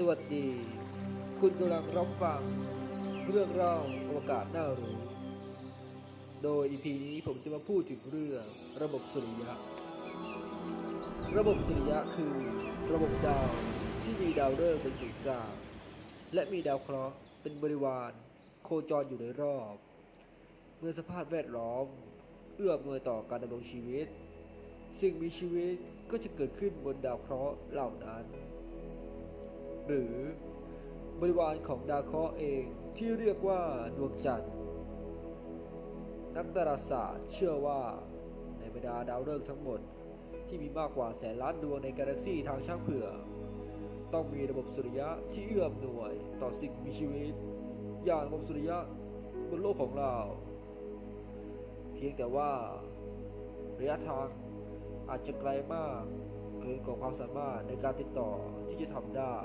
[0.00, 0.46] สวัสดี
[1.40, 2.42] คุณกำลังรับฟัง
[3.28, 3.76] เรื่องเล่า
[4.08, 4.98] อวกาศน่ารู้
[6.42, 8.44] โดย EP นี้ผมจะมาพูดถึงเรื่อง
[8.82, 9.54] ระบบสุริยะ
[11.36, 12.34] ระบบสุริยะคือ
[12.92, 13.50] ระบบดาว
[14.02, 15.52] ที่มีดาวฤกษ์เป็นศูนย์กลาง
[16.34, 18.12] และมีดาวเคราะห์เป็นบริวาร
[18.64, 19.74] โคจรอยู่ในรอบ
[20.78, 21.86] เมื่อสภาพแวดล้อม
[22.56, 24.06] เอื้ออำนวยต่อการดำรงชีวิต
[25.00, 25.74] สิ่งมีชีวิต
[26.10, 28.24] ก็จะเกิดขึ้นบนดาวเคราะห์เหล่านั้น
[29.86, 30.14] หรือ
[31.20, 32.64] บริวารของดาวเคราะห์เอง
[32.96, 33.62] ที่เรียกว่า
[33.96, 34.52] ดวงจันทร์
[36.36, 37.80] นักดาราศาสตร์เชื่อว่า
[38.58, 39.80] ในบรรดาดาวฤกษ์ทั้งหมด
[40.46, 43.16] ที่มีมากกว่าแสนล้านดวงในกาแล็กซีทางช่างเผือก
[44.12, 47.32] ต้องมีระบบสุริยะที่เอื้ออำนวยต่อสิ่งมีชีวิต
[48.04, 48.78] อย่างระบบสุริยะ
[49.50, 50.14] บนโลกของเรา
[51.94, 52.50] เพียงแต่ว่า
[53.78, 54.26] ระยะทาง
[55.08, 56.02] อาจจะไกลมาก
[56.66, 58.30] เกินกว่าความสามารถในการติดต่อ
[58.68, 59.36] ที่จะทำได้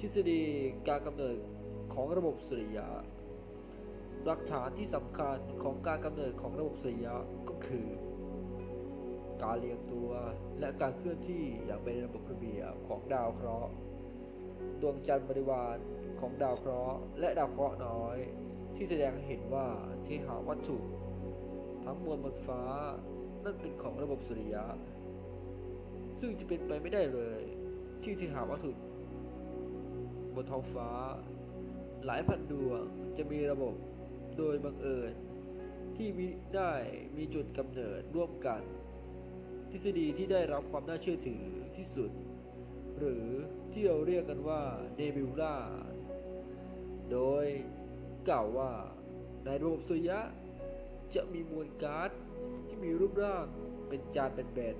[0.00, 0.42] ทฤษฎี
[0.88, 1.36] การกำเนิด
[1.94, 2.88] ของระบบสุริยะ
[4.24, 7.16] หลักฐานที่สำคัญของการกำเนิดของระบบสุริยะ
[7.48, 7.88] ก็คือ
[9.42, 10.10] การเรียงตัว
[10.60, 13.72] และการเคลื่อนที่อย่างเป็นระบบระเบียบของดาวเคราะห์
[14.80, 15.76] ดวงจันทร์บริวาร
[16.20, 18.16] ของดาวเคราะห์และดาวเคราะห์น้อย
[18.76, 19.66] ที่แสดงเห็นว่า
[20.02, 20.78] เทหาวัตถุ
[21.84, 22.62] ทั้งมวลบนฟ้า
[23.44, 24.64] นั่นเป็นของระบบสุริยะ
[26.20, 27.40] ซึ่งจะเป็นไปไม่ได้เลย
[28.02, 28.72] ที่เทหาวัตถุ
[30.34, 30.90] บนท้องฟ้า
[32.06, 32.82] หลายพันดวง
[33.16, 33.74] จะมีระบบ
[34.36, 35.12] โดยบังเอิญ
[35.96, 36.72] ที่มีได้
[37.16, 38.62] มีจุดกำเนิดร่วมกัน
[39.70, 41.42] ทฤษฎีที่ได้รับความน่าเชื่อถือ
[41.76, 42.10] ที่สุด
[42.98, 43.26] หรือ
[43.72, 44.62] ที่เราเรียกกันว่า
[44.96, 45.56] เนบิวลา
[47.12, 47.46] โดย
[48.28, 48.72] กล่าวว่า
[49.44, 50.20] ในระบบสุริยะ
[51.14, 52.10] จะมีมวลก๊าซ
[52.66, 53.46] ที่มีรูปร่าง
[53.88, 54.76] เป็นจานเป็นแบน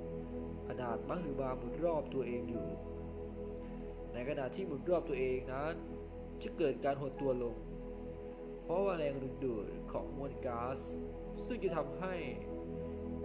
[0.00, 2.66] ๆขนาดมหึมาหมุนรอบตัวเองอยู่
[4.12, 5.74] ในขณะที่หมุนรอบตัวเองนั้น
[6.42, 7.56] จะเกิดการหดตัวลง
[8.64, 10.78] เพราะว่าแรงดึงดูดของมวลก๊าซ
[11.46, 12.14] ซึ่งจะทำให้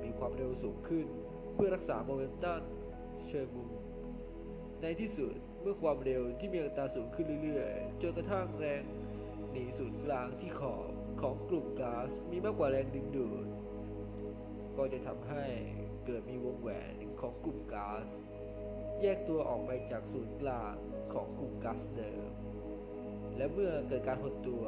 [0.04, 1.08] มีความเร็วสูงขึ้น
[1.54, 2.62] เพื่อรักษาโมเมนตัม
[3.28, 3.70] เชิงมุม
[4.82, 8.84] ในที่สุดเมื่อความเร็วที่มีอัตราสูงขึ้นเรื่อยๆจนกระทั่งแรง
[9.52, 10.90] หนีศูนย์กลางที่ขอบ
[11.22, 13.46] ของกลุ่มก๊าซมีมากกว่าแรงดึงดูด
[14.78, 15.44] ก็จะทำให้
[16.06, 18.06] เกิดมีวงแหวนของกลุ่มก๊าซ
[19.02, 20.76] แยกตัวออกไปจากศูนย์กลาง
[21.14, 22.30] ของกลุ่มก๊าซเดิม
[23.38, 24.66] และเมื่อเกิดการหดตัว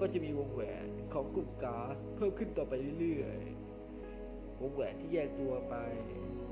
[0.00, 5.74] ก็จะมีวงแหวนของกลุ่มก๊าซเพิ่มขึ้นต่อไปเรื่อยๆวงแหวนที่แยกตัวไป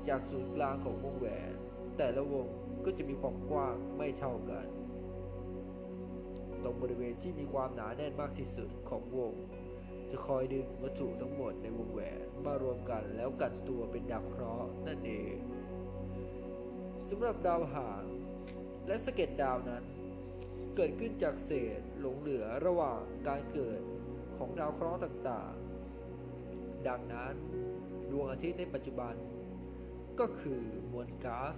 [0.07, 1.51] จากศูนย์กลางของวงแหวน
[1.97, 2.47] แต่ละวง
[2.85, 4.67] ก็จะมีความกว้างไม่เท่ากัน
[6.63, 9.33] ตรงบริเวณที่มีความหนาแน่นมากที่สุดของวง
[10.17, 15.35] จะคอยดึงวัตถุทั้งหมดในวงแหวนมารวมกันแล้วกันตัวเป็นดาวเคราะห์นั่นเอง
[17.09, 18.03] สำหรับดาวหาง
[18.87, 19.83] และสะเก็ดดาวนั้น
[20.75, 23.81] เกิดขึ้นจากเศษหลงเหลือระหว่างการเกิด
[24.37, 27.35] ของดาวเคราะห์ต่างๆ ดังนั้น
[28.11, 29.15] ดวงอาทิตย์ในปัจจุบัน
[30.19, 31.55] ก็คือมวลก๊าซ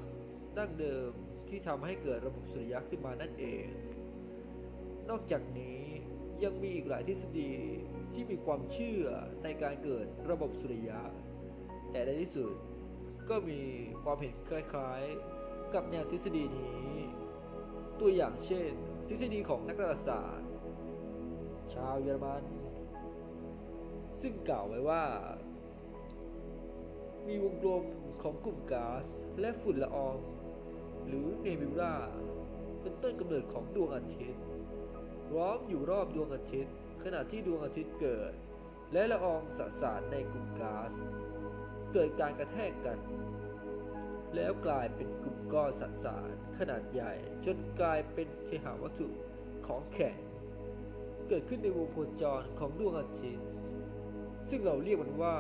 [0.58, 1.12] ดั้งเดิม
[1.50, 3.66] ที่ทำให้เกิดระบบสุริยะขึ้นมานั่นเอง
[5.10, 5.80] นอกจากนี้
[6.44, 7.54] ยังมีอีกหลายทฤษฎี
[8.14, 9.06] ที่มีความเชื่อ
[9.44, 11.02] ในการเกิดระบบสุริยะ
[11.92, 12.54] แต่ในที่สุด
[13.30, 13.62] ก็มี
[14.04, 16.88] ความเห็นคล้ายๆ กับแนวทฤษฎีนี้
[18.00, 18.72] ตัวอย่างเช่น
[19.08, 20.50] ทฤษฎีของนักดาราศาสตร์
[21.74, 22.44] ชาวเยอรมัน
[24.22, 25.04] ซึ่งกล่าวไว้ว่า
[27.28, 27.84] มีวงกลม
[28.22, 29.04] ของกลุ่มก๊าซ
[29.40, 30.18] และฝุ่นละออง
[31.08, 31.96] หรือเนบิวลา
[32.82, 34.42] เป็นต้นกำเนิดของดวงอาทิตย์
[35.36, 36.76] ล้อมอยู่รอบดวงอาทิตย์
[37.10, 38.34] ขณะที่ดวงอาทิตย์เกิด
[38.94, 40.94] และละอองสสารในกลุ่มก๊าซ
[41.94, 43.00] เกิดการกระแทกกัน
[44.36, 47.14] แล้วกลายเป็นกลุ่มก้อนสสารขนาดใหญ่
[47.46, 49.10] จนกลายเป็นเทหาวัตถุ
[49.68, 50.18] ของแข็ง
[51.28, 53.48] เกิดขึ้นในวงโคจรของดวงอาทิตย์
[54.50, 55.38] ซึ่งเราเรียกมันว่า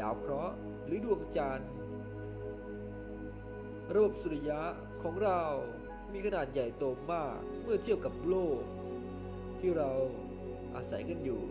[0.00, 0.54] ดาวเคราะห์
[0.84, 1.70] หรือดวงจันทร์
[3.94, 4.62] ระบบสุริยะ
[5.02, 5.42] ของเรา
[6.12, 8.60] มีขนาดใหญ่โตมากเมื่อเทียบกับโลก
[9.60, 9.92] ที่เรา
[10.76, 11.42] อาศัยกันอยู่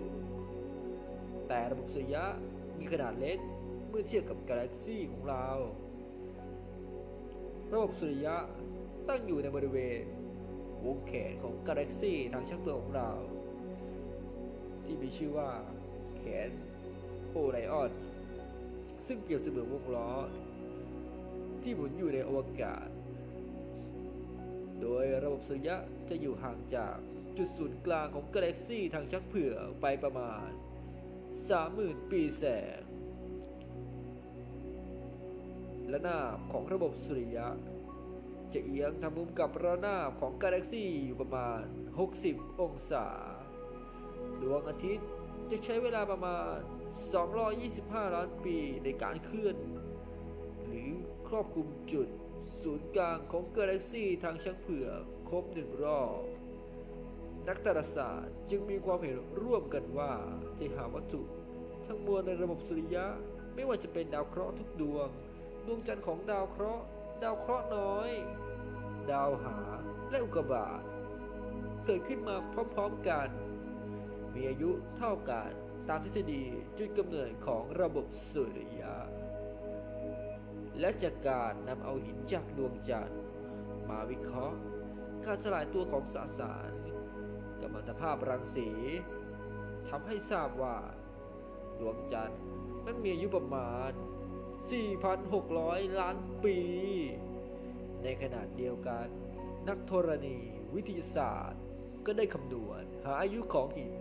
[1.47, 2.25] แต่ระบบสุริยะ
[2.79, 3.37] มีขนาดเล็ก
[3.89, 5.47] เมื่อเทียบกับกาแล็กซีของเรา
[7.73, 8.37] ระบบสุริยะ
[9.07, 10.01] ตั้งอยู่ในบริเวณ
[10.85, 13.11] วงแขนของกาแล็กซีทางช่างตัวของเรา
[14.83, 15.51] ที่มีชื่อว่า
[16.17, 16.49] แขน
[17.29, 17.91] โอไลออน
[19.07, 20.11] ซึ่งเปรียบเสมือนวงล้อ
[21.61, 22.87] ที่หมุนอยู่ในอวกาศ
[24.81, 25.77] โดยระบบสุริยะ
[26.09, 26.95] จะอยู่ห่างจาก
[27.37, 30.49] จุดศูนย์กลางของกาแล็กซีทางชักเผื่อไปประมาณ
[31.29, 32.43] 30,000 ปีแส
[32.79, 32.81] ง
[35.89, 36.19] และหน้า
[36.51, 37.47] ของระบบสุริยะ
[38.53, 41.61] จะเอียงทำมุมกับระนาบของกาแล็กซี่อยู่ประมาณ
[42.13, 43.07] 60 องศา
[44.41, 45.07] ดวงอาทิตย์
[45.51, 46.57] จะใช้เวลาประมาณ
[47.35, 49.55] 225 ล้านปีในการเคลื่อน
[50.65, 50.89] หรือ
[51.27, 52.07] ครอบคลุมจุด
[52.61, 56.21] ศูนย์กลางของกาแล็กซี่ทางช้างเผือกครบหนึ่งรอบ
[57.47, 60.11] นักดาราศาสตร์จึงมีความเห็นร่วมกันว่า
[60.55, 61.21] เจหาวัตถุ
[61.87, 63.05] ทั้งมวลในระบบสุริยะ
[63.55, 65.07] ไม่ว่าจะเป็นดาวเคราะห์ทุกดวง
[65.65, 66.85] ดวงจันทร์ของดาวเคราะห์
[67.23, 68.11] ดาวเคราะห์น้อย
[69.11, 70.81] ดาวหางและอุกกาบาต
[71.85, 72.35] เกิดขึ้นมา
[72.73, 73.29] พร้อมๆกัน
[74.33, 75.51] มีอายุเท่ากัน
[75.89, 76.43] ตามทฤษฎี
[76.77, 78.95] จุดกำเนิดของระบบสุริยะ
[80.79, 83.21] และจากการนำเอาหินจากดวงจันทร์
[83.89, 84.57] มาวิเคราะห์
[85.25, 86.71] การสลายตัวของสสาร
[87.61, 88.69] กัมมันตภาพรังสี
[89.89, 90.77] ทำให้ทราบว่า
[91.79, 92.41] ดวงจันทร์
[92.85, 93.91] นั้นมีอายุประมาณ
[95.19, 96.57] 4,600 ล้านปี
[98.03, 99.07] ในขณะเดียวกัน
[99.67, 100.37] นักธรณี
[100.75, 101.61] วิทยาศาสตร์
[102.05, 103.93] ก็ได้คำนวณหาอายุของหิน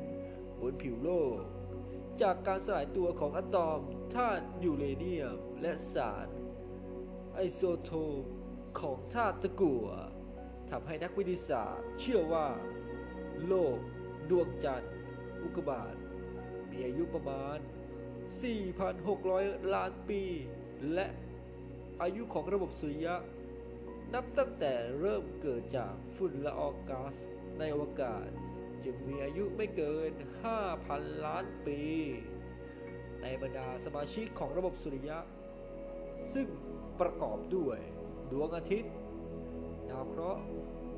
[0.61, 1.39] บนผิวโลก
[2.23, 3.81] จากการสลายตัวของอะตอม
[4.15, 6.29] ธาตุยูเรเนียมและสาร
[7.35, 7.91] ไอโซโท
[8.21, 8.23] ป
[8.81, 9.87] ของธาตุตะกั่ว
[10.71, 12.47] ทำให้นักวิทยาศาสตร์เชื่อว่า
[13.49, 13.77] โลก
[14.31, 14.93] ดวงจันทร์
[15.43, 15.95] อุกกาบาต
[16.71, 17.59] มีอายุประมาณ
[18.47, 20.23] 4,600 ล้านปี
[20.95, 21.07] และ
[22.03, 23.15] อายุของระบบสุริยะ
[24.15, 27.15] นับตั้งแต่เริ่มเกิดจากฝุ่นละอองก๊าซ
[27.59, 28.29] ในอวกาศ
[28.85, 30.11] จึงมีอายุไม่เกิน
[30.67, 31.81] 5,000 ล้านปี
[33.23, 35.19] ในบรรดาสมาชิกของระบบสุริยะ
[36.35, 36.49] ซึ่ง
[37.01, 37.79] ประกอบด้วย
[38.33, 38.93] ดวงอาทิตย์
[39.91, 40.43] ดาวเคราะห์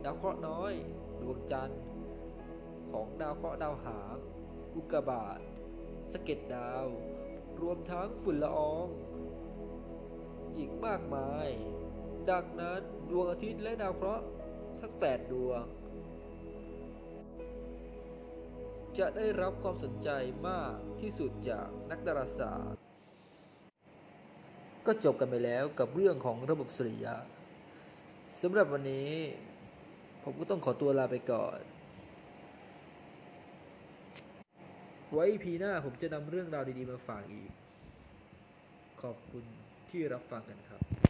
[0.05, 0.73] ดาวเคราะห์น้อย
[1.21, 1.81] ดวงจันทร์
[2.93, 4.17] ของดาวเคราะห์ดาวหาง
[4.75, 5.39] อุกกาบาต
[6.13, 6.87] สะเก็ดดาว
[7.61, 8.87] รวมทั้งฝุ่นละออง
[10.57, 11.49] อีกมากมาย
[12.31, 12.81] ดังนั้น
[13.11, 14.25] ดวงอาทิตย์และดาวเคราะห์
[14.81, 15.65] ทั้ง 8 ดวง
[18.99, 20.09] จะได้รับความสนใจ
[20.49, 22.81] มากที่สุดจากนักดาราศาสตร์
[24.87, 27.17] ก็จบกันไปแล้วกับเรื่องของระบบสุริยะ
[28.41, 29.11] สำหรับวันนี้
[30.23, 31.59] ผมก็ต้องขอตัวลาไปก่อน
[35.13, 37.53] ไว้พีหน้าผมจะนำเรื่องราวดีๆมาฝากอีก
[39.03, 39.45] ขอบคุณ
[39.89, 41.02] ที่รับฟังกันครับ